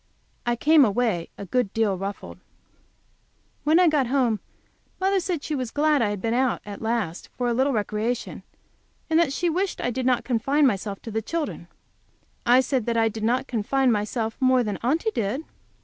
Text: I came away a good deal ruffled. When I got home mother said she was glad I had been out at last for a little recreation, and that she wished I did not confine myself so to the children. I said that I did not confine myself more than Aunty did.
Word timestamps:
I 0.47 0.55
came 0.55 0.83
away 0.83 1.29
a 1.37 1.45
good 1.45 1.71
deal 1.75 1.95
ruffled. 1.95 2.39
When 3.63 3.79
I 3.79 3.87
got 3.87 4.07
home 4.07 4.39
mother 4.99 5.19
said 5.19 5.43
she 5.43 5.53
was 5.53 5.69
glad 5.69 6.01
I 6.01 6.09
had 6.09 6.19
been 6.19 6.33
out 6.33 6.59
at 6.65 6.81
last 6.81 7.29
for 7.37 7.47
a 7.47 7.53
little 7.53 7.71
recreation, 7.71 8.41
and 9.11 9.19
that 9.19 9.31
she 9.31 9.47
wished 9.47 9.79
I 9.79 9.91
did 9.91 10.07
not 10.07 10.25
confine 10.25 10.65
myself 10.65 10.97
so 10.97 11.01
to 11.03 11.11
the 11.11 11.21
children. 11.21 11.67
I 12.47 12.61
said 12.61 12.87
that 12.87 12.97
I 12.97 13.09
did 13.09 13.23
not 13.23 13.45
confine 13.45 13.91
myself 13.91 14.35
more 14.39 14.63
than 14.63 14.79
Aunty 14.81 15.11
did. 15.13 15.43